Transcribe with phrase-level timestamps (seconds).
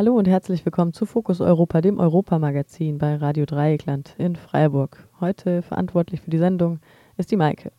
[0.00, 5.06] Hallo und herzlich willkommen zu Fokus Europa, dem Europamagazin bei Radio Dreieckland in Freiburg.
[5.20, 6.80] Heute verantwortlich für die Sendung
[7.18, 7.70] ist die Maike.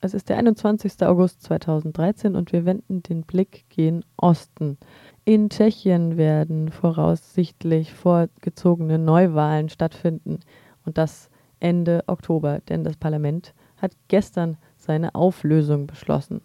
[0.00, 1.00] Es ist der 21.
[1.06, 4.78] August 2013 und wir wenden den Blick gen Osten.
[5.24, 10.40] In Tschechien werden voraussichtlich vorgezogene Neuwahlen stattfinden
[10.84, 16.40] und das Ende Oktober, denn das Parlament hat gestern seine Auflösung beschlossen.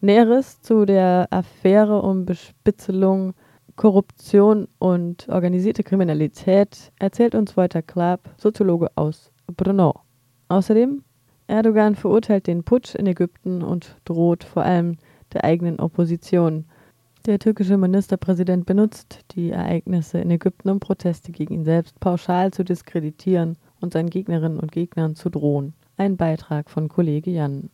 [0.00, 3.34] Näheres zu der Affäre um Bespitzelung
[3.78, 10.00] Korruption und organisierte Kriminalität erzählt uns Walter Klaab, Soziologe aus Brno.
[10.48, 11.04] Außerdem,
[11.46, 14.96] Erdogan verurteilt den Putsch in Ägypten und droht vor allem
[15.32, 16.64] der eigenen Opposition.
[17.24, 22.64] Der türkische Ministerpräsident benutzt die Ereignisse in Ägypten, um Proteste gegen ihn selbst pauschal zu
[22.64, 25.72] diskreditieren und seinen Gegnerinnen und Gegnern zu drohen.
[25.96, 27.70] Ein Beitrag von Kollege Jan.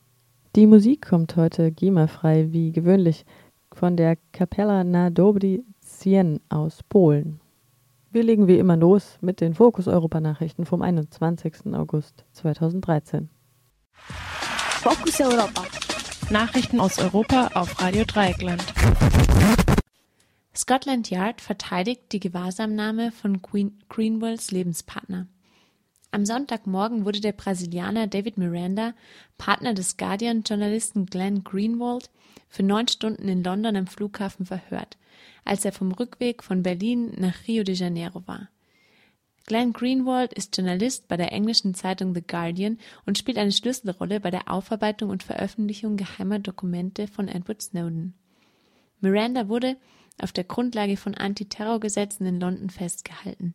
[0.55, 3.25] Die Musik kommt heute GEMA-frei wie gewöhnlich
[3.73, 5.65] von der Kapella na Dobry
[6.01, 7.41] Sien aus Polen.
[8.11, 11.75] Wir legen wie immer los mit den Fokus Europa Nachrichten vom 21.
[11.75, 13.29] August 2013.
[13.93, 15.65] Focus Europa.
[16.31, 18.63] Nachrichten aus Europa auf Radio Dreieckland.
[20.55, 25.27] Scotland Yard verteidigt die Gewahrsamnahme von Queen Greenwells Lebenspartner.
[26.13, 28.95] Am Sonntagmorgen wurde der Brasilianer David Miranda,
[29.37, 32.11] Partner des Guardian-Journalisten Glenn Greenwald,
[32.49, 34.97] für neun Stunden in London am Flughafen verhört,
[35.45, 38.49] als er vom Rückweg von Berlin nach Rio de Janeiro war.
[39.47, 44.31] Glenn Greenwald ist Journalist bei der englischen Zeitung The Guardian und spielt eine Schlüsselrolle bei
[44.31, 48.15] der Aufarbeitung und Veröffentlichung geheimer Dokumente von Edward Snowden.
[49.01, 49.77] Miranda wurde
[50.21, 53.55] auf der Grundlage von Antiterrorgesetzen in London festgehalten.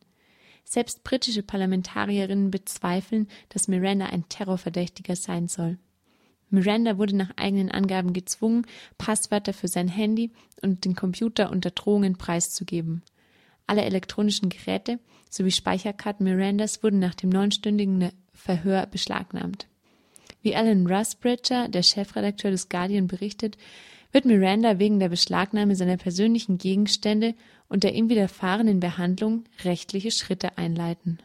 [0.64, 5.80] Selbst britische Parlamentarierinnen bezweifeln, dass Miranda ein Terrorverdächtiger sein soll.
[6.50, 8.66] Miranda wurde nach eigenen Angaben gezwungen,
[8.98, 13.04] Passwörter für sein Handy und den Computer unter Drohungen preiszugeben.
[13.68, 15.00] Alle elektronischen Geräte
[15.30, 19.68] sowie Speicherkarten Mirandas wurden nach dem neunstündigen Verhör beschlagnahmt.
[20.42, 23.58] Wie Alan Rusbridger, der Chefredakteur des Guardian, berichtet,
[24.12, 27.36] wird Miranda wegen der Beschlagnahme seiner persönlichen Gegenstände
[27.68, 31.20] und der ihm widerfahrenen Behandlung rechtliche Schritte einleiten.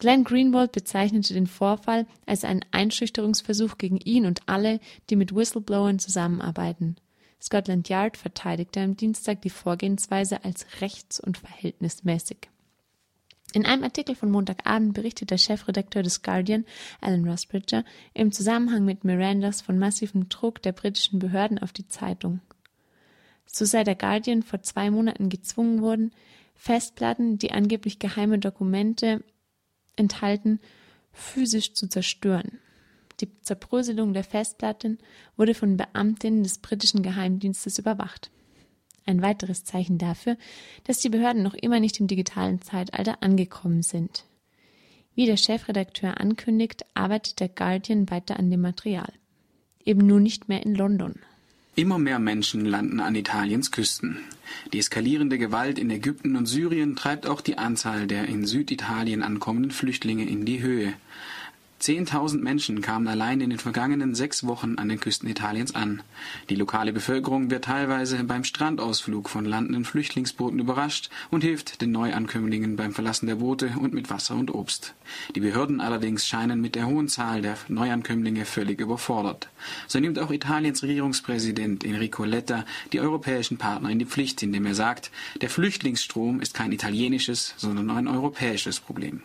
[0.00, 4.80] Glenn Greenwald bezeichnete den Vorfall als einen Einschüchterungsversuch gegen ihn und alle,
[5.10, 6.96] die mit Whistleblowern zusammenarbeiten.
[7.40, 12.48] Scotland Yard verteidigte am Dienstag die Vorgehensweise als rechts- und verhältnismäßig.
[13.52, 16.64] In einem Artikel von Montagabend berichtet der Chefredakteur des Guardian,
[17.02, 17.84] Alan Rusbridger,
[18.14, 22.40] im Zusammenhang mit Mirandas von massivem Druck der britischen Behörden auf die Zeitung.
[23.44, 26.12] So sei der Guardian vor zwei Monaten gezwungen worden,
[26.54, 29.22] Festplatten, die angeblich geheime Dokumente
[30.00, 30.60] enthalten,
[31.12, 32.58] physisch zu zerstören.
[33.20, 34.98] Die Zerbröselung der Festplatten
[35.36, 38.30] wurde von Beamtinnen des britischen Geheimdienstes überwacht.
[39.06, 40.36] Ein weiteres Zeichen dafür,
[40.84, 44.24] dass die Behörden noch immer nicht im digitalen Zeitalter angekommen sind.
[45.14, 49.12] Wie der Chefredakteur ankündigt, arbeitet der Guardian weiter an dem Material.
[49.84, 51.16] Eben nur nicht mehr in London.
[51.80, 54.18] Immer mehr Menschen landen an Italiens Küsten.
[54.70, 59.70] Die eskalierende Gewalt in Ägypten und Syrien treibt auch die Anzahl der in Süditalien ankommenden
[59.70, 60.92] Flüchtlinge in die Höhe.
[61.80, 66.02] Zehntausend Menschen kamen allein in den vergangenen sechs Wochen an den Küsten Italiens an.
[66.50, 72.76] Die lokale Bevölkerung wird teilweise beim Strandausflug von landenden Flüchtlingsbooten überrascht und hilft den Neuankömmlingen
[72.76, 74.92] beim Verlassen der Boote und mit Wasser und Obst.
[75.34, 79.48] Die Behörden allerdings scheinen mit der hohen Zahl der Neuankömmlinge völlig überfordert.
[79.88, 84.74] So nimmt auch Italiens Regierungspräsident Enrico Letta die europäischen Partner in die Pflicht, indem er
[84.74, 85.10] sagt,
[85.40, 89.22] der Flüchtlingsstrom ist kein italienisches, sondern ein europäisches Problem.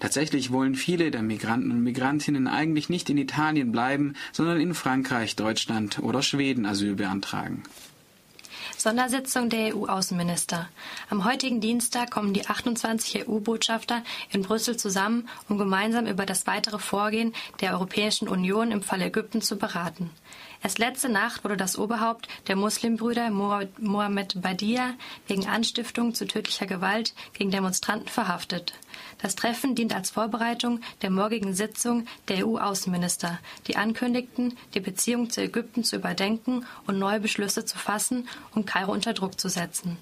[0.00, 5.36] Tatsächlich wollen viele der Migranten und Migrantinnen eigentlich nicht in Italien bleiben, sondern in Frankreich,
[5.36, 7.62] Deutschland oder Schweden Asyl beantragen.
[8.76, 10.68] Sondersitzung der EU-Außenminister.
[11.08, 16.80] Am heutigen Dienstag kommen die 28 EU-Botschafter in Brüssel zusammen, um gemeinsam über das weitere
[16.80, 20.10] Vorgehen der Europäischen Union im Fall Ägypten zu beraten.
[20.62, 24.94] Erst letzte Nacht wurde das Oberhaupt der Muslimbrüder Mohammed Badia
[25.26, 28.72] wegen Anstiftung zu tödlicher Gewalt gegen Demonstranten verhaftet.
[29.20, 35.42] Das Treffen dient als Vorbereitung der morgigen Sitzung der EU-Außenminister, die ankündigten, die Beziehung zu
[35.42, 39.98] Ägypten zu überdenken und neue Beschlüsse zu fassen, um Kairo unter Druck zu setzen.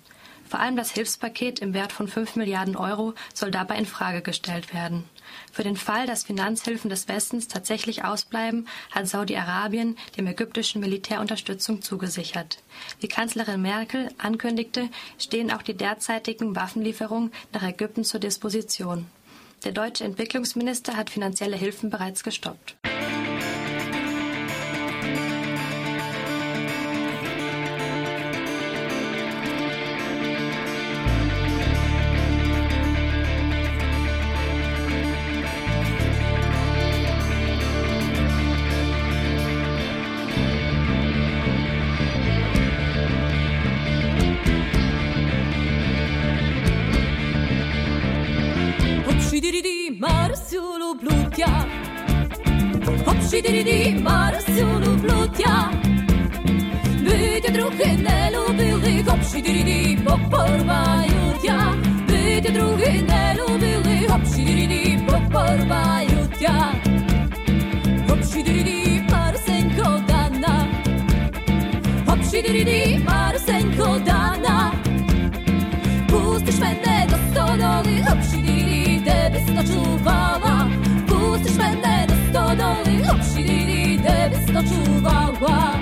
[0.47, 4.75] Vor allem das Hilfspaket im Wert von 5 Milliarden Euro soll dabei in Frage gestellt
[4.75, 5.05] werden.
[5.53, 11.83] Für den Fall, dass Finanzhilfen des Westens tatsächlich ausbleiben, hat Saudi-Arabien dem ägyptischen Militär Unterstützung
[11.83, 12.63] zugesichert.
[13.01, 14.89] Wie Kanzlerin Merkel ankündigte,
[15.19, 19.07] stehen auch die derzeitigen Waffenlieferungen nach Ägypten zur Disposition.
[19.65, 22.77] Der deutsche Entwicklungsminister hat finanzielle Hilfen bereits gestoppt.
[53.43, 55.73] Підріді Марсюну плуття,
[57.03, 61.75] бити други не любили, копші діріді попорвають я,
[62.09, 66.73] бити други не любили, копші діріді попорвають я,
[68.09, 70.67] копші діріді Марсенько дана,
[72.07, 74.73] копші діріді Марсенько дана,
[76.11, 80.60] пустиш мене до столи, копші діріді тебе скачувала.
[83.43, 85.80] chwili debska czuwała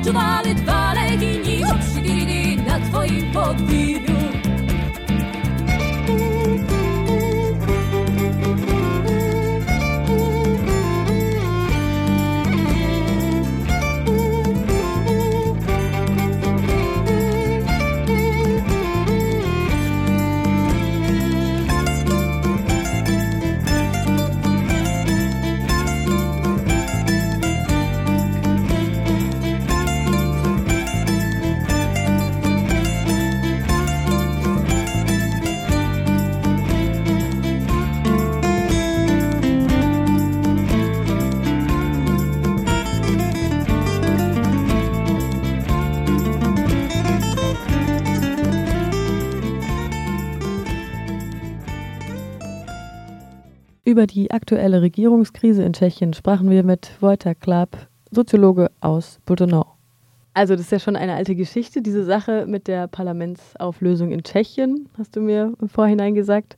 [0.00, 4.09] oczuwali dwa legini, na twoim podwórku.
[53.90, 59.66] Über die aktuelle Regierungskrise in Tschechien sprachen wir mit Wojtek Klab, Soziologe aus Budonau.
[60.32, 64.88] Also das ist ja schon eine alte Geschichte, diese Sache mit der Parlamentsauflösung in Tschechien,
[64.96, 66.56] hast du mir im Vorhinein gesagt.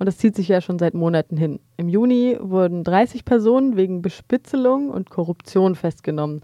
[0.00, 1.60] Und das zieht sich ja schon seit Monaten hin.
[1.76, 6.42] Im Juni wurden 30 Personen wegen Bespitzelung und Korruption festgenommen.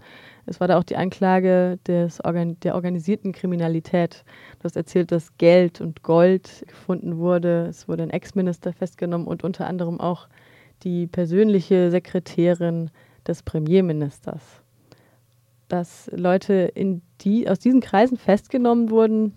[0.49, 4.23] Es war da auch die Anklage des Organ der organisierten Kriminalität.
[4.57, 7.67] Du hast erzählt, dass Geld und Gold gefunden wurde.
[7.69, 10.27] Es wurde ein Ex-Minister festgenommen und unter anderem auch
[10.83, 12.89] die persönliche Sekretärin
[13.27, 14.41] des Premierministers.
[15.67, 19.33] Dass Leute in die, aus diesen Kreisen festgenommen wurden,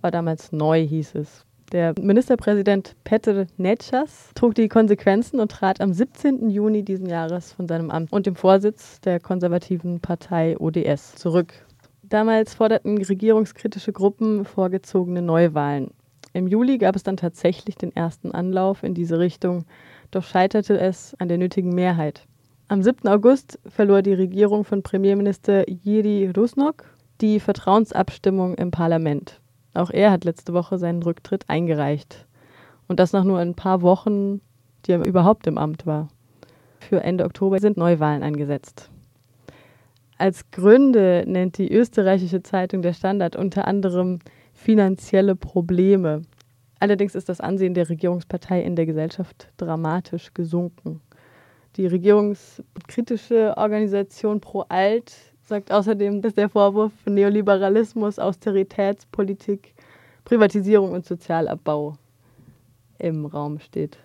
[0.00, 1.46] war damals neu, hieß es.
[1.72, 6.50] Der Ministerpräsident Petr Netschas trug die Konsequenzen und trat am 17.
[6.50, 11.54] Juni diesen Jahres von seinem Amt und dem Vorsitz der konservativen Partei ODS zurück.
[12.02, 15.92] Damals forderten regierungskritische Gruppen vorgezogene Neuwahlen.
[16.32, 19.64] Im Juli gab es dann tatsächlich den ersten Anlauf in diese Richtung,
[20.10, 22.26] doch scheiterte es an der nötigen Mehrheit.
[22.68, 23.08] Am 7.
[23.08, 26.84] August verlor die Regierung von Premierminister Jiri Rusnok
[27.20, 29.40] die Vertrauensabstimmung im Parlament.
[29.74, 32.26] Auch er hat letzte Woche seinen Rücktritt eingereicht.
[32.88, 34.40] Und das nach nur ein paar Wochen,
[34.86, 36.08] die er überhaupt im Amt war.
[36.78, 38.90] Für Ende Oktober sind Neuwahlen angesetzt.
[40.16, 44.18] Als Gründe nennt die österreichische Zeitung Der Standard unter anderem
[44.60, 46.22] finanzielle Probleme.
[46.80, 51.00] Allerdings ist das Ansehen der Regierungspartei in der Gesellschaft dramatisch gesunken.
[51.76, 55.12] Die regierungskritische Organisation Pro Alt
[55.42, 59.74] sagt außerdem, dass der Vorwurf von Neoliberalismus, Austeritätspolitik,
[60.24, 61.94] Privatisierung und Sozialabbau
[62.98, 63.98] im Raum steht.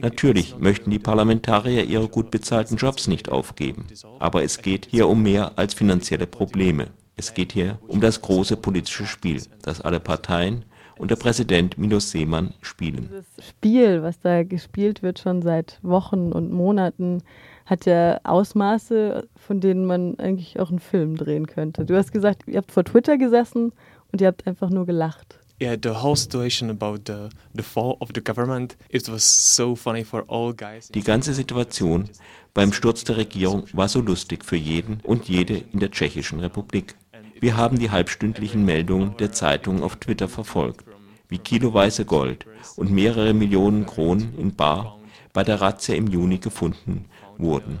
[0.00, 3.86] Natürlich möchten die Parlamentarier ihre gut bezahlten Jobs nicht aufgeben.
[4.18, 6.88] Aber es geht hier um mehr als finanzielle Probleme.
[7.16, 10.64] Es geht hier um das große politische Spiel, das alle Parteien
[10.98, 13.08] und der Präsident Milos Seemann spielen.
[13.10, 17.22] Das Spiel, was da gespielt wird schon seit Wochen und Monaten,
[17.66, 21.84] hat ja Ausmaße, von denen man eigentlich auch einen Film drehen könnte.
[21.84, 23.72] Du hast gesagt, ihr habt vor Twitter gesessen
[24.12, 25.38] und ihr habt einfach nur gelacht.
[25.62, 30.04] Yeah, the whole situation about the, the fall of the government, it was so funny
[30.04, 30.88] for all guys.
[30.88, 32.10] Die ganze Situation
[32.54, 36.96] beim Sturz der Regierung war so lustig für jeden und jede in der Tschechischen Republik.
[37.40, 40.84] Wir haben die halbstündlichen Meldungen der Zeitungen auf Twitter verfolgt,
[41.28, 44.98] wie kiloweise Gold und mehrere Millionen Kronen in Bar
[45.32, 47.06] bei der Razzia im Juni gefunden
[47.38, 47.80] wurden.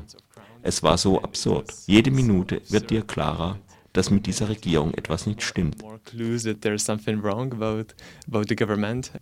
[0.62, 1.72] Es war so absurd.
[1.86, 3.58] Jede Minute wird dir klarer,
[3.92, 5.76] dass mit dieser Regierung etwas nicht stimmt.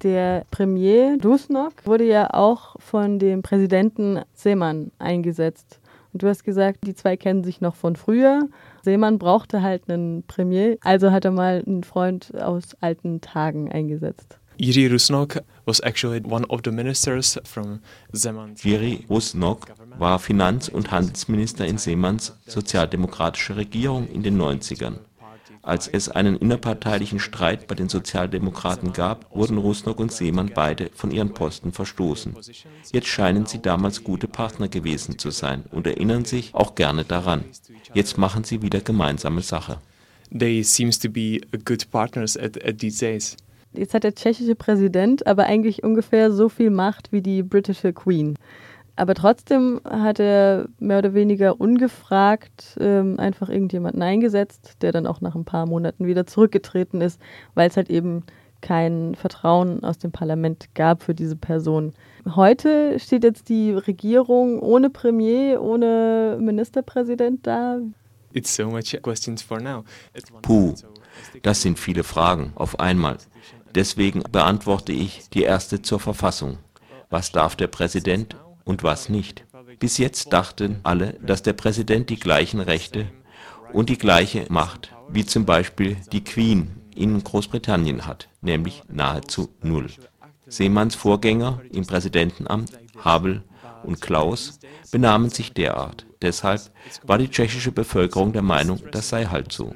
[0.02, 5.78] Der Premier Dusnok wurde ja auch von dem Präsidenten Seemann eingesetzt.
[6.12, 8.48] Und du hast gesagt, die zwei kennen sich noch von früher.
[8.82, 14.38] Seemann brauchte halt einen Premier, also hat er mal einen Freund aus alten Tagen eingesetzt.
[14.58, 17.80] Jiří Rusnok was actually one of the ministers from
[18.14, 19.66] Zeman's Jiří Rusnok
[19.98, 24.98] war Finanz- und Handelsminister in Seemanns sozialdemokratischer Regierung in den 90ern.
[25.62, 31.12] Als es einen innerparteilichen Streit bei den Sozialdemokraten gab, wurden Rusnok und Seemann beide von
[31.12, 32.34] ihren Posten verstoßen.
[32.90, 37.44] Jetzt scheinen sie damals gute Partner gewesen zu sein und erinnern sich auch gerne daran.
[37.94, 39.78] Jetzt machen sie wieder gemeinsame Sache.
[40.36, 43.36] They seems to be good partners at, at these days.
[43.72, 48.36] Jetzt hat der tschechische Präsident aber eigentlich ungefähr so viel Macht wie die britische Queen.
[49.02, 55.20] Aber trotzdem hat er mehr oder weniger ungefragt ähm, einfach irgendjemanden eingesetzt, der dann auch
[55.20, 57.20] nach ein paar Monaten wieder zurückgetreten ist,
[57.56, 58.22] weil es halt eben
[58.60, 61.94] kein Vertrauen aus dem Parlament gab für diese Person.
[62.36, 67.78] Heute steht jetzt die Regierung ohne Premier, ohne Ministerpräsident da.
[68.32, 69.82] It's so much questions for now.
[70.42, 70.74] Puh,
[71.42, 73.16] das sind viele Fragen auf einmal.
[73.74, 76.58] Deswegen beantworte ich die erste zur Verfassung.
[77.10, 79.44] Was darf der Präsident und was nicht?
[79.78, 83.06] Bis jetzt dachten alle, dass der Präsident die gleichen Rechte
[83.72, 89.88] und die gleiche Macht wie zum Beispiel die Queen in Großbritannien hat, nämlich nahezu null.
[90.46, 93.42] Seemanns Vorgänger im Präsidentenamt, Havel
[93.82, 94.58] und Klaus,
[94.90, 96.06] benahmen sich derart.
[96.20, 96.70] Deshalb
[97.02, 99.74] war die tschechische Bevölkerung der Meinung, das sei halt so.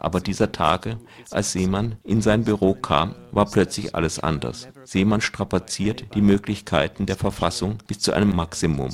[0.00, 0.98] Aber dieser Tage,
[1.30, 4.68] als Seemann in sein Büro kam, war plötzlich alles anders.
[4.84, 8.90] Seemann strapaziert die Möglichkeiten der Verfassung bis zu einem Maximum.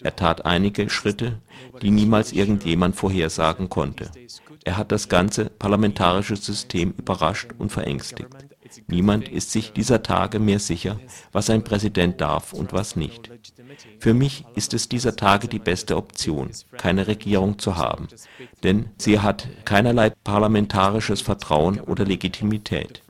[0.00, 1.40] Er tat einige Schritte,
[1.82, 4.10] die niemals irgendjemand vorhersagen konnte.
[4.64, 8.28] Er hat das ganze parlamentarische System überrascht und verängstigt.
[8.86, 10.98] Niemand ist sich dieser Tage mehr sicher,
[11.32, 13.30] was ein Präsident darf und was nicht.
[13.98, 18.08] Für mich ist es dieser Tage die beste Option, keine Regierung zu haben,
[18.62, 23.02] denn sie hat keinerlei parlamentarisches Vertrauen oder Legitimität.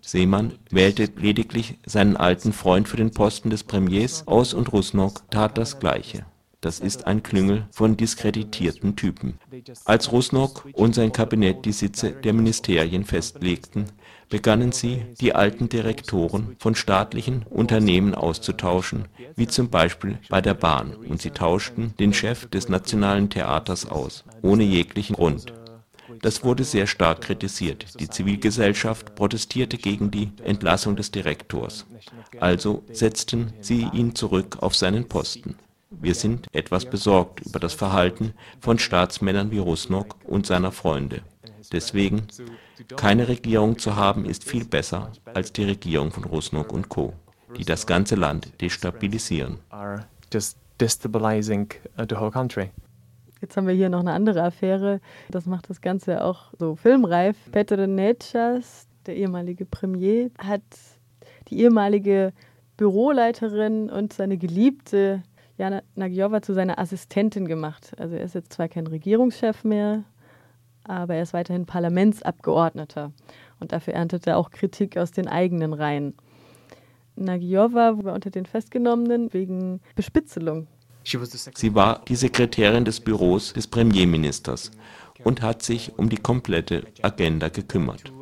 [0.00, 5.58] Seemann wählte lediglich seinen alten Freund für den Posten des Premiers aus und Rusnok tat
[5.58, 6.26] das Gleiche.
[6.60, 9.38] Das ist ein Klüngel von diskreditierten Typen.
[9.84, 13.86] Als Rusnok und sein Kabinett die Sitze der Ministerien festlegten,
[14.28, 19.06] begannen sie, die alten Direktoren von staatlichen Unternehmen auszutauschen,
[19.36, 24.24] wie zum Beispiel bei der Bahn, und sie tauschten den Chef des Nationalen Theaters aus,
[24.42, 25.52] ohne jeglichen Grund.
[26.22, 28.00] Das wurde sehr stark kritisiert.
[28.00, 31.86] Die Zivilgesellschaft protestierte gegen die Entlassung des Direktors.
[32.40, 35.56] Also setzten sie ihn zurück auf seinen Posten.
[35.90, 41.22] Wir sind etwas besorgt über das Verhalten von Staatsmännern wie Rusnok und seiner Freunde.
[41.72, 42.26] Deswegen,
[42.96, 47.12] keine Regierung zu haben, ist viel besser als die Regierung von Rusnok und Co.,
[47.56, 49.58] die das ganze Land destabilisieren.
[53.40, 55.00] Jetzt haben wir hier noch eine andere Affäre.
[55.28, 57.36] Das macht das Ganze auch so filmreif.
[57.52, 60.62] Petr Nečas, der ehemalige Premier, hat
[61.48, 62.32] die ehemalige
[62.76, 65.22] Büroleiterin und seine Geliebte
[65.58, 67.92] Jana Nagyova zu seiner Assistentin gemacht.
[67.98, 70.04] Also er ist jetzt zwar kein Regierungschef mehr,
[70.88, 73.12] aber er ist weiterhin Parlamentsabgeordneter.
[73.60, 76.14] Und dafür erntet er auch Kritik aus den eigenen Reihen.
[77.16, 80.66] Nagyova war unter den Festgenommenen wegen Bespitzelung.
[81.02, 84.72] Sie war die Sekretärin des Büros des Premierministers
[85.24, 88.12] und hat sich um die komplette Agenda gekümmert.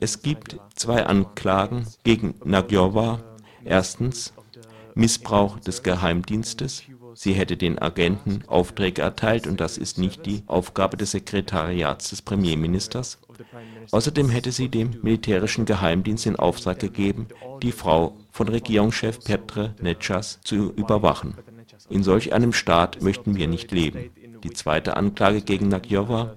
[0.00, 3.20] Es gibt zwei Anklagen gegen Nagyova.
[3.64, 4.32] Erstens
[4.94, 6.82] Missbrauch des Geheimdienstes
[7.18, 12.20] Sie hätte den Agenten Aufträge erteilt und das ist nicht die Aufgabe des Sekretariats des
[12.20, 13.18] Premierministers.
[13.90, 17.26] Außerdem hätte sie dem militärischen Geheimdienst in Auftrag gegeben,
[17.62, 21.34] die Frau von Regierungschef Petr Nečas zu überwachen.
[21.88, 24.10] In solch einem Staat möchten wir nicht leben.
[24.42, 26.34] Die zweite Anklage gegen Nagyowa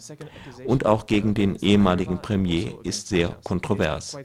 [0.65, 4.17] und auch gegen den ehemaligen Premier ist sehr kontrovers.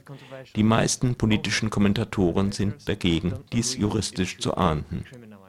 [0.55, 5.03] Die meisten politischen Kommentatoren sind dagegen, dies juristisch zu ahnden.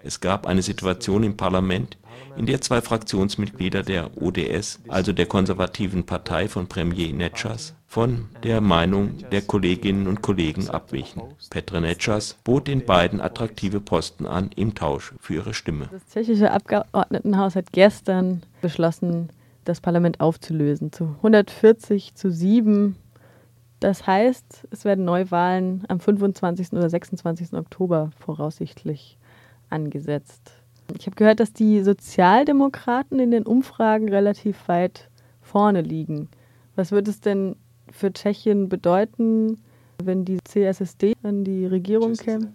[0.06, 1.98] Es gab eine Situation im Parlament,
[2.36, 8.60] in der zwei Fraktionsmitglieder der ODS, also der konservativen Partei von Premier Nečas, von der
[8.60, 11.22] Meinung der Kolleginnen und Kollegen abwichen.
[11.50, 15.88] Petr Nečas bot den beiden attraktive Posten an im Tausch für ihre Stimme.
[15.90, 19.30] Das tschechische Abgeordnetenhaus hat gestern beschlossen,
[19.64, 22.94] das Parlament aufzulösen zu 140 zu 7.
[23.80, 26.74] Das heißt, es werden Neuwahlen am 25.
[26.74, 27.54] oder 26.
[27.54, 29.18] Oktober voraussichtlich
[29.70, 30.52] angesetzt.
[30.98, 35.08] Ich habe gehört, dass die Sozialdemokraten in den Umfragen relativ weit
[35.42, 36.28] vorne liegen.
[36.76, 37.56] Was wird es denn
[37.90, 39.58] für Tschechien bedeuten,
[40.02, 42.52] wenn die CSSD an die Regierung käme?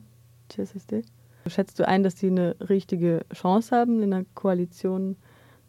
[0.49, 1.03] CSSD?
[1.47, 5.15] Schätzt du ein, dass sie eine richtige Chance haben, in einer Koalition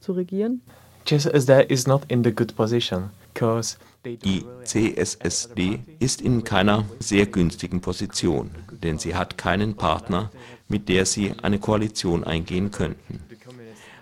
[0.00, 0.60] zu regieren?
[1.06, 7.80] CSSD is not in the good position because die CSSD ist in keiner sehr günstigen
[7.80, 8.50] Position,
[8.82, 10.30] denn sie hat keinen Partner,
[10.72, 13.20] mit der sie eine Koalition eingehen könnten.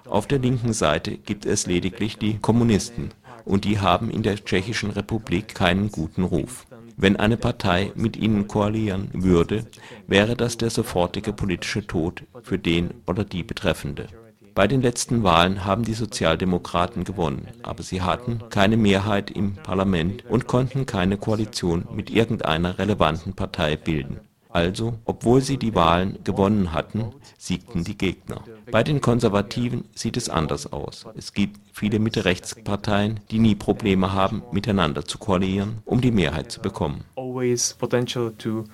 [0.08, 3.10] Auf der linken Seite gibt es lediglich die Kommunisten,
[3.44, 6.66] und die haben in der Tschechischen Republik keinen guten Ruf.
[6.96, 9.66] Wenn eine Partei mit ihnen koalieren würde,
[10.06, 14.06] wäre das der sofortige politische Tod für den oder die Betreffende.
[14.54, 20.24] Bei den letzten Wahlen haben die Sozialdemokraten gewonnen, aber sie hatten keine Mehrheit im Parlament
[20.26, 24.20] und konnten keine Koalition mit irgendeiner relevanten Partei bilden.
[24.52, 28.42] Also, obwohl sie die Wahlen gewonnen hatten, siegten die Gegner.
[28.70, 31.06] Bei den Konservativen sieht es anders aus.
[31.16, 36.60] Es gibt viele Mitte-Rechts-Parteien, die nie Probleme haben, miteinander zu koalieren, um die Mehrheit zu
[36.60, 37.04] bekommen.
[37.16, 38.64] always potential to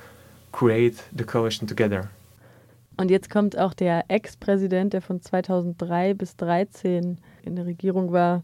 [0.53, 2.09] create the coalition together.
[2.99, 8.43] Und jetzt kommt auch der Ex-Präsident, der von 2003 bis 2013 in der Regierung war,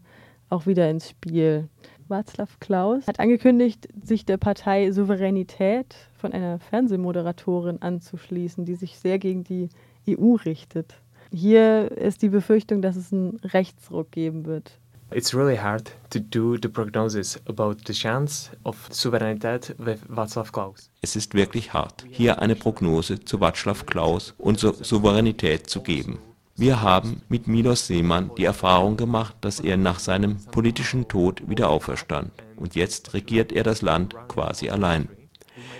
[0.49, 1.67] auch wieder ins Spiel.
[2.13, 9.17] Václav Klaus hat angekündigt, sich der Partei Souveränität von einer Fernsehmoderatorin anzuschließen, die sich sehr
[9.17, 9.69] gegen die
[10.07, 10.93] EU richtet.
[11.31, 14.77] Hier ist die Befürchtung, dass es einen Rechtsruck geben wird.
[15.11, 20.91] It's really hard to do the prognosis about the chance of Souveränität with Václav Klaus.
[21.01, 26.19] Es ist wirklich hart, hier eine Prognose zu Václav Klaus und zur Souveränität zu geben.
[26.55, 31.69] Wir haben mit Milos Seemann die Erfahrung gemacht, dass er nach seinem politischen Tod wieder
[31.69, 32.31] auferstand.
[32.57, 35.09] Und jetzt regiert er das Land quasi allein.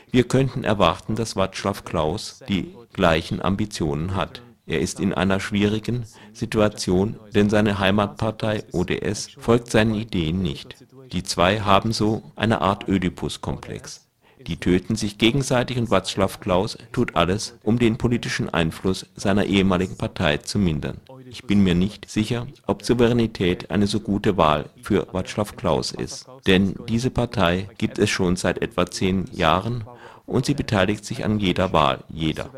[0.10, 4.42] Wir könnten erwarten, dass Václav Klaus die gleichen Ambitionen hat.
[4.66, 10.76] Er ist in einer schwierigen Situation, denn seine Heimatpartei ODS folgt seinen Ideen nicht.
[11.12, 14.03] Die zwei haben so eine Art Ödipus-Komplex.
[14.48, 19.98] Die töten sich gegenseitig und Václav Klaus tut alles, um den politischen Einfluss seiner ehemaligen
[19.98, 20.98] Partei zu mindern.
[21.30, 26.28] Ich bin mir nicht sicher, ob Souveränität eine so gute Wahl für Václav Klaus ist.
[26.46, 29.86] Denn diese Partei gibt es schon seit etwa zehn Jahren
[30.26, 32.50] und sie beteiligt sich an jeder Wahl, jeder.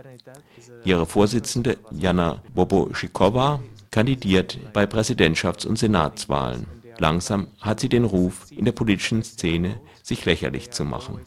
[0.83, 6.67] Ihre Vorsitzende Jana Boboschikowa kandidiert bei Präsidentschafts- und Senatswahlen.
[6.97, 11.19] Langsam hat sie den Ruf, in der politischen Szene sich lächerlich zu machen.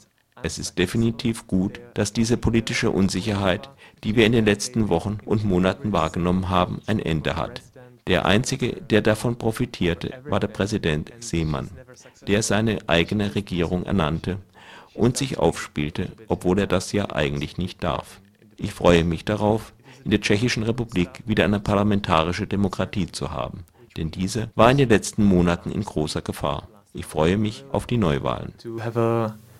[0.42, 3.70] Es ist definitiv gut, dass diese politische Unsicherheit,
[4.05, 7.62] die wir in den letzten Wochen und Monaten wahrgenommen haben, ein Ende hat.
[8.07, 11.68] Der einzige, der davon profitierte, war der Präsident Seemann,
[12.27, 14.38] der seine eigene Regierung ernannte
[14.94, 18.20] und sich aufspielte, obwohl er das ja eigentlich nicht darf.
[18.57, 19.72] Ich freue mich darauf,
[20.05, 23.64] in der Tschechischen Republik wieder eine parlamentarische Demokratie zu haben,
[23.96, 26.68] denn diese war in den letzten Monaten in großer Gefahr.
[26.94, 28.55] Ich freue mich auf die Neuwahlen.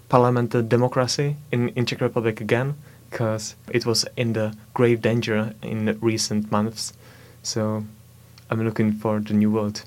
[0.09, 2.75] Parliamentary democracy in, in Czech Republic again,
[3.11, 6.93] because it was in the grave danger in recent months.
[7.43, 7.85] So
[8.51, 9.85] I'm looking for the new world.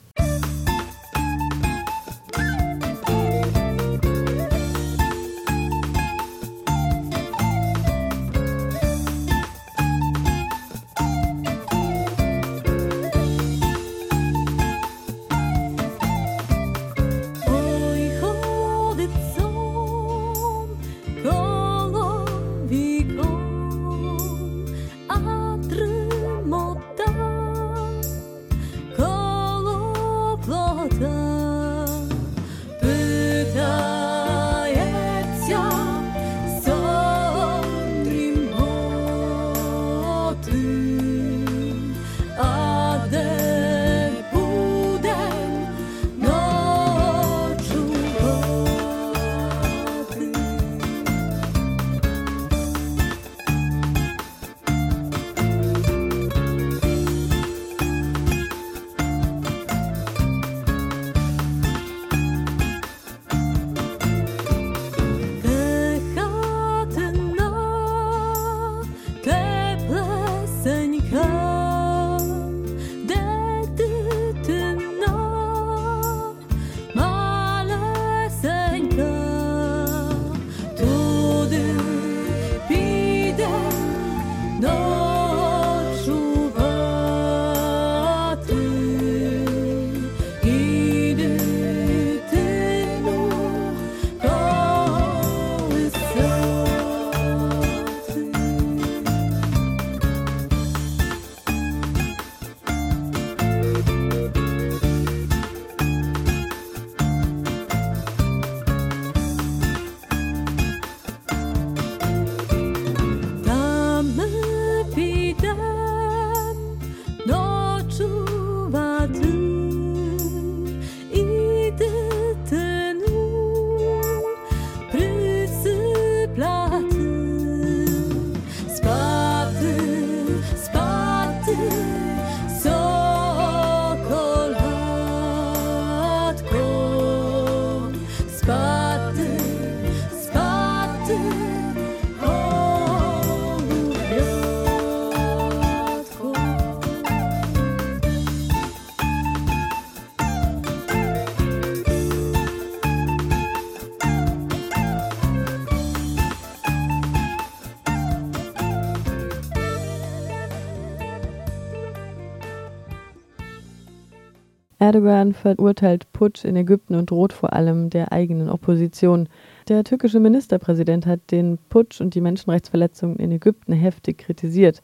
[164.81, 169.29] Erdogan verurteilt Putsch in Ägypten und droht vor allem der eigenen Opposition.
[169.67, 174.81] Der türkische Ministerpräsident hat den Putsch und die Menschenrechtsverletzungen in Ägypten heftig kritisiert.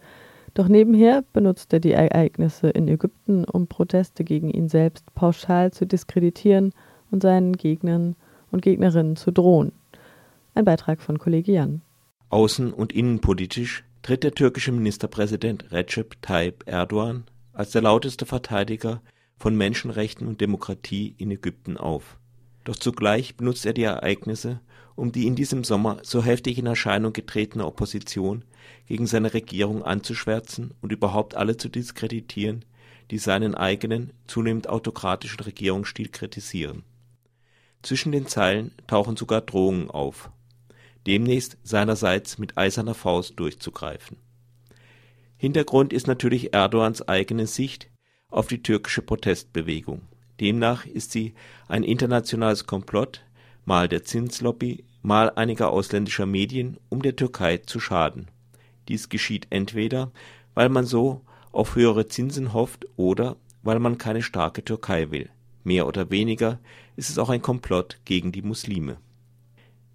[0.53, 5.87] Doch nebenher benutzt er die Ereignisse in Ägypten, um Proteste gegen ihn selbst pauschal zu
[5.87, 6.73] diskreditieren
[7.09, 8.15] und seinen Gegnern
[8.51, 9.71] und Gegnerinnen zu drohen.
[10.53, 11.81] Ein Beitrag von Kollege Jan.
[12.29, 19.01] Außen- und innenpolitisch tritt der türkische Ministerpräsident Recep Tayyip Erdogan als der lauteste Verteidiger
[19.37, 22.17] von Menschenrechten und Demokratie in Ägypten auf.
[22.63, 24.59] Doch zugleich benutzt er die Ereignisse,
[24.95, 28.43] um die in diesem Sommer so heftig in Erscheinung getretene Opposition
[28.87, 32.65] gegen seine Regierung anzuschwärzen und überhaupt alle zu diskreditieren,
[33.11, 36.83] die seinen eigenen, zunehmend autokratischen Regierungsstil kritisieren.
[37.83, 40.31] Zwischen den Zeilen tauchen sogar Drohungen auf,
[41.05, 44.17] demnächst seinerseits mit eiserner Faust durchzugreifen.
[45.37, 47.89] Hintergrund ist natürlich Erdogans eigene Sicht
[48.29, 50.01] auf die türkische Protestbewegung.
[50.39, 51.33] Demnach ist sie
[51.67, 53.23] ein internationales Komplott,
[53.65, 58.27] mal der Zinslobby, mal einiger ausländischer Medien, um der Türkei zu schaden.
[58.87, 60.11] Dies geschieht entweder,
[60.53, 65.29] weil man so auf höhere Zinsen hofft oder weil man keine starke Türkei will.
[65.63, 66.59] Mehr oder weniger
[66.95, 68.97] ist es auch ein Komplott gegen die Muslime.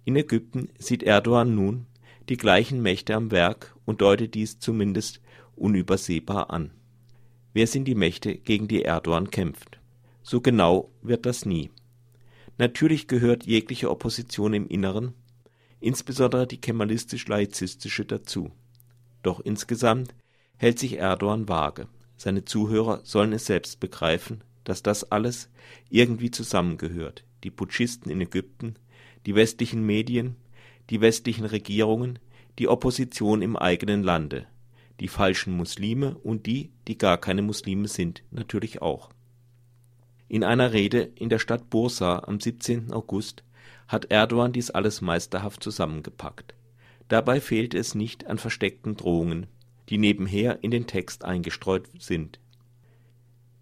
[0.05, 1.85] In Ägypten sieht Erdogan nun
[2.29, 5.21] die gleichen Mächte am Werk und deutet dies zumindest
[5.55, 6.71] unübersehbar an.
[7.53, 9.79] Wer sind die Mächte, gegen die Erdogan kämpft?
[10.23, 11.69] So genau wird das nie.
[12.57, 15.13] Natürlich gehört jegliche Opposition im Inneren,
[15.79, 18.51] insbesondere die kemalistisch-laizistische dazu.
[19.21, 20.15] Doch insgesamt
[20.57, 21.87] hält sich Erdogan vage.
[22.17, 25.49] Seine Zuhörer sollen es selbst begreifen, dass das alles
[25.89, 27.23] irgendwie zusammengehört.
[27.43, 28.75] Die Putschisten in Ägypten,
[29.25, 30.37] die westlichen Medien,
[30.89, 32.17] die westlichen Regierungen,
[32.59, 34.47] die Opposition im eigenen Lande,
[34.99, 39.09] die falschen Muslime und die, die gar keine Muslime sind, natürlich auch.
[40.27, 42.91] In einer Rede in der Stadt Bursa am 17.
[42.93, 43.43] August
[43.87, 46.55] hat Erdogan dies alles meisterhaft zusammengepackt.
[47.07, 49.47] Dabei fehlt es nicht an versteckten Drohungen,
[49.89, 52.39] die nebenher in den Text eingestreut sind.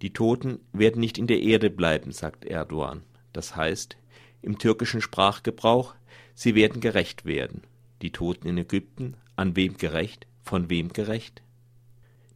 [0.02, 3.04] Die Toten werden nicht in der Erde bleiben, sagt Erdogan.
[3.34, 3.98] Das heißt,
[4.42, 5.96] im türkischen Sprachgebrauch,
[6.34, 7.64] sie werden gerecht werden.
[8.02, 10.26] Die Toten in Ägypten, an wem gerecht?
[10.44, 11.42] Von wem gerecht?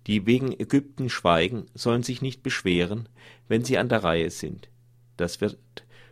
[0.08, 3.10] Die wegen Ägypten schweigen, sollen sich nicht beschweren,
[3.48, 4.70] wenn sie an der Reihe sind.
[5.18, 5.58] Das wird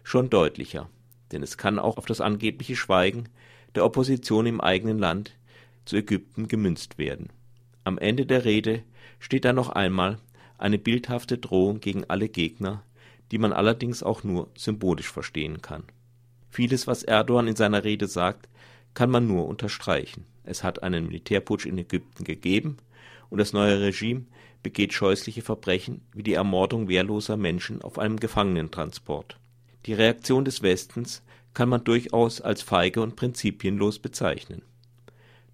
[0.03, 0.89] schon deutlicher,
[1.32, 3.29] denn es kann auch auf das angebliche Schweigen
[3.75, 5.38] der Opposition im eigenen Land
[5.86, 7.29] zu Ägypten gemünzt werden.
[7.84, 8.84] Am Ende der Rede
[9.19, 10.19] steht dann noch einmal
[10.58, 12.84] eine bildhafte Drohung gegen alle Gegner,
[13.32, 15.84] die man allerdings auch nur symbolisch verstehen kann.
[16.49, 18.47] Vieles, was Erdogan in seiner Rede sagt,
[18.93, 20.25] kann man nur unterstreichen.
[20.43, 22.77] Es hat einen Militärputsch in Ägypten gegeben
[23.29, 24.25] und das neue Regime
[24.62, 29.39] begeht scheußliche Verbrechen wie die Ermordung wehrloser Menschen auf einem Gefangenentransport.
[29.86, 34.63] Die Reaktion des Westens kann man durchaus als feige und prinzipienlos bezeichnen.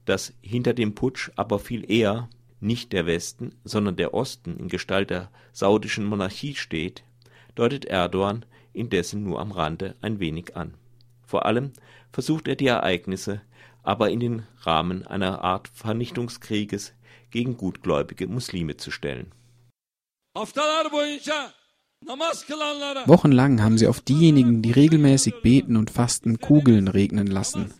[0.06, 2.30] Dass hinter dem Putsch aber viel eher
[2.62, 7.04] nicht der Westen, sondern der Osten in Gestalt der saudischen Monarchie steht,
[7.56, 10.73] deutet Erdogan indessen nur am Rande ein wenig an.
[11.25, 11.73] Vor allem
[12.12, 13.41] versucht er die Ereignisse
[13.89, 16.93] aber in den Rahmen einer Art Vernichtungskrieges
[17.32, 19.32] gegen gutgläubige Muslime zu stellen.
[23.08, 27.73] Wochenlang haben sie auf diejenigen, die regelmäßig beten und fasten, Kugeln regnen lassen.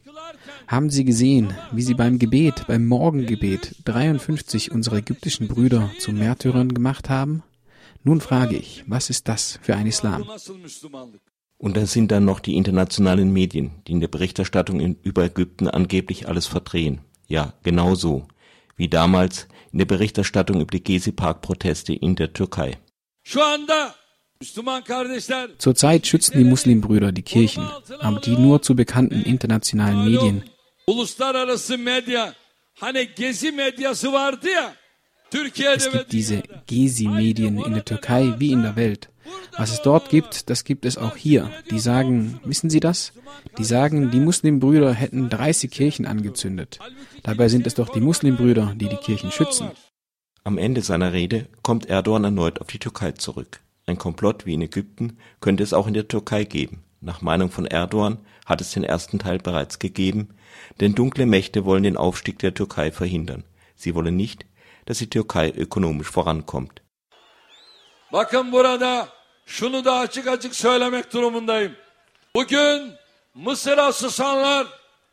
[0.67, 6.74] Haben Sie gesehen, wie sie beim Gebet, beim Morgengebet 53 unserer ägyptischen Brüder zu Märtyrern
[6.74, 7.43] gemacht haben?
[8.04, 10.28] Nun frage ich, was ist das für ein Islam?
[11.60, 16.28] Und da sind dann noch die internationalen Medien, die in der Berichterstattung über Ägypten angeblich
[16.30, 17.02] alles verdrehen.
[17.28, 18.28] Ja, genau so.
[18.78, 22.78] Wie damals in der Berichterstattung über die Gezi-Park-Proteste in der Türkei.
[25.58, 27.67] Zurzeit schützen die Muslimbrüder die Kirchen,
[28.00, 30.43] aber die nur zu bekannten internationalen Medien.
[35.28, 39.10] Es gibt diese Gezi-Medien in der Türkei wie in der Welt.
[39.58, 41.52] Was es dort gibt, das gibt es auch hier.
[41.70, 43.13] Die sagen, wissen Sie das?
[43.58, 46.80] Die sagen, die Muslimbrüder hätten 30 Kirchen angezündet.
[47.24, 49.72] Dabei sind es doch die Muslimbrüder, die die Kirchen schützen.
[50.44, 53.60] Am Ende seiner Rede kommt Erdogan erneut auf die Türkei zurück.
[53.86, 56.84] Ein Komplott wie in Ägypten könnte es auch in der Türkei geben.
[57.02, 60.30] Nach Meinung von Erdogan hat es den ersten Teil bereits gegeben,
[60.80, 63.44] denn dunkle Mächte wollen den Aufstieg der Türkei verhindern.
[63.76, 64.46] Sie wollen nicht,
[64.86, 66.82] dass die Türkei ökonomisch vorankommt.
[68.12, 69.10] Bakın burada
[69.50, 71.72] şunu da açık açık söylemek durumundayım.
[72.36, 72.92] Bugün
[73.36, 74.68] Mısır'a susanlar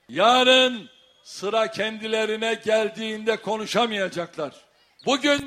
[0.08, 0.88] yarın
[1.24, 4.52] sıra kendilerine geldiğinde konuşamayacaklar.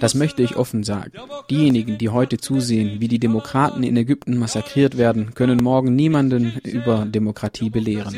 [0.01, 1.11] Das möchte ich offen sagen.
[1.49, 7.05] Diejenigen, die heute zusehen, wie die Demokraten in Ägypten massakriert werden, können morgen niemanden über
[7.13, 8.13] Demokratie belehren.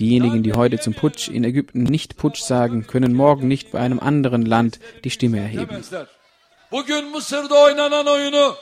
[0.00, 4.00] Diejenigen, die heute zum Putsch in Ägypten nicht Putsch sagen, können morgen nicht bei einem
[4.00, 5.82] anderen Land die Stimme erheben.
[6.72, 8.54] Bugün Mısır'da oynanan oyunu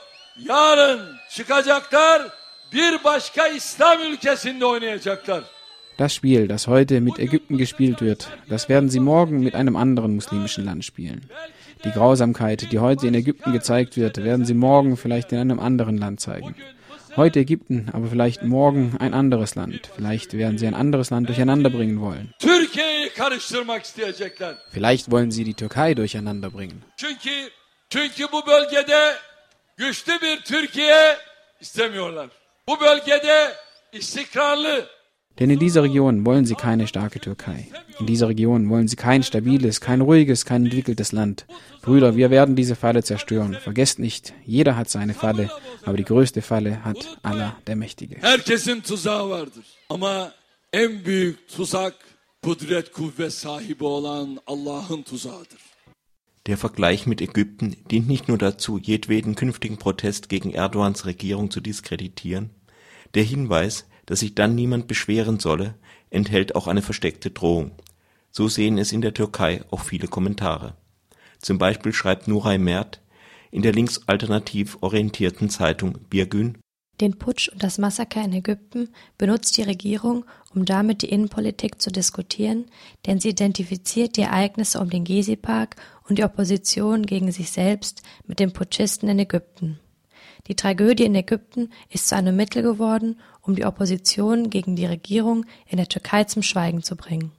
[0.48, 2.22] yarın çıkacaklar
[2.72, 5.42] bir başka İslam ülkesinde oynayacaklar.
[5.98, 10.14] Das Spiel, das heute mit Ägypten gespielt wird, das werden sie morgen mit einem anderen
[10.14, 11.20] muslimischen Land spielen.
[11.84, 15.98] Die Grausamkeit, die heute in Ägypten gezeigt wird, werden sie morgen vielleicht in einem anderen
[15.98, 16.54] Land zeigen.
[17.16, 19.90] Heute Ägypten, aber vielleicht morgen ein anderes Land.
[19.96, 22.34] Vielleicht werden sie ein anderes Land durcheinander bringen wollen.
[24.72, 26.82] Vielleicht wollen sie die Türkei durcheinander bringen.
[26.96, 27.30] Çünkü,
[27.90, 29.16] çünkü bu bölgede
[29.76, 31.16] güçlü bir Türkiye
[31.60, 32.28] istemiyorlar.
[32.68, 33.54] Bu bölgede
[33.92, 34.86] istikrarlı,
[35.38, 37.68] Denn in dieser Region wollen sie keine starke Türkei.
[38.00, 41.46] In dieser Region wollen sie kein stabiles, kein ruhiges, kein entwickeltes Land.
[41.82, 43.56] Brüder, wir werden diese Falle zerstören.
[43.64, 45.48] Vergesst nicht, jeder hat seine Falle,
[45.86, 48.16] aber die größte Falle hat Allah der Mächtige.
[48.22, 49.64] herkesin tuzağı vardır.
[49.88, 50.32] Ama
[50.72, 51.94] en büyük tuzak
[52.42, 55.60] kudret kuvvet sahibi olan Allah'ın tuzağıdır.
[56.46, 61.60] Der Vergleich mit Ägypten dient nicht nur dazu, jedweden künftigen Protest gegen Erdogans Regierung zu
[61.60, 62.50] diskreditieren.
[63.14, 65.74] Der Hinweis, dass sich dann niemand beschweren solle,
[66.08, 67.72] enthält auch eine versteckte Drohung.
[68.30, 70.76] So sehen es in der Türkei auch viele Kommentare.
[71.40, 73.00] Zum Beispiel schreibt Nuray Mert
[73.50, 76.58] in der linksalternativ orientierten Zeitung Birgün
[77.00, 81.90] Den Putsch und das Massaker in Ägypten benutzt die Regierung, um damit die Innenpolitik zu
[81.90, 82.66] diskutieren,
[83.06, 85.76] denn sie identifiziert die Ereignisse um den Gezi-Park
[86.08, 89.80] und die Opposition gegen sich selbst mit den Putschisten in Ägypten.
[90.46, 95.46] Die Tragödie in Ägypten ist zu einem Mittel geworden, um die Opposition gegen die Regierung
[95.66, 97.32] in der Türkei zum Schweigen zu bringen.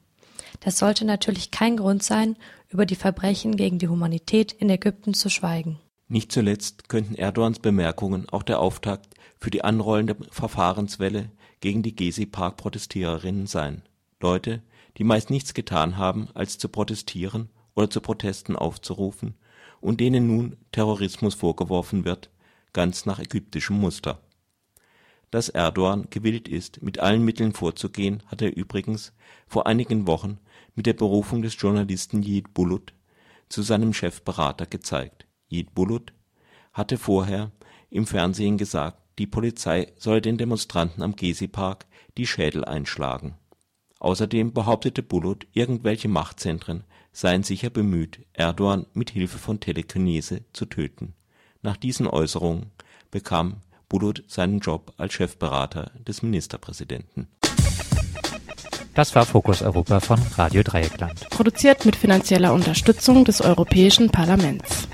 [0.62, 2.36] Das sollte natürlich kein Grund sein,
[2.70, 5.80] über die Verbrechen gegen die Humanität in Ägypten zu schweigen.
[6.08, 13.48] Nicht zuletzt könnten Erdogans Bemerkungen auch der Auftakt für die anrollende Verfahrenswelle gegen die Gezi-Park-Protestiererinnen
[13.48, 13.82] sein.
[14.22, 14.62] Leute,
[14.98, 19.34] die meist nichts getan haben, als zu protestieren oder zu Protesten aufzurufen
[19.80, 22.30] und denen nun Terrorismus vorgeworfen wird,
[22.72, 24.22] ganz nach ägyptischem Muster.
[25.32, 29.14] Dass Erdogan gewillt ist, mit allen Mitteln vorzugehen, hat er übrigens
[29.48, 30.38] vor einigen Wochen
[30.76, 32.94] mit der Berufung des Journalisten Yiğit Bulut
[33.50, 35.26] zu seinem Chefberater gezeigt.
[35.50, 36.14] Yiğit Bulut
[36.74, 37.52] hatte vorher
[37.90, 41.86] im Fernsehen gesagt, die Polizei solle den Demonstranten am Gezi-Park
[42.18, 43.36] die Schädel einschlagen.
[44.00, 51.14] Außerdem behauptete Bulut, irgendwelche Machtzentren seien sicher bemüht, Erdogan mit Hilfe von Telekinese zu töten.
[51.62, 52.72] Nach diesen Äußerungen
[53.12, 53.58] bekam
[53.90, 57.28] Bulut seinen Job als Chefberater des Ministerpräsidenten.
[58.96, 61.30] Das war Fokus Europa von Radio Dreieckland.
[61.30, 64.88] Produziert mit finanzieller Unterstützung des Europäischen Parlaments.